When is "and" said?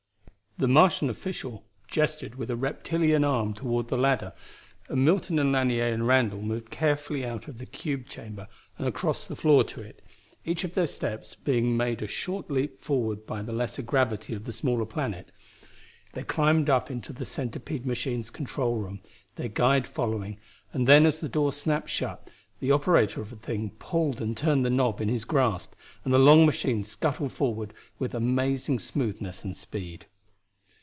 4.89-5.03, 5.39-5.51, 5.91-6.05, 8.77-8.85, 20.73-20.85, 24.21-24.37, 26.05-26.13, 29.43-29.57